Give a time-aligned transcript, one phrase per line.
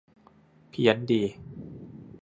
[0.69, 1.23] เพี้ยนดี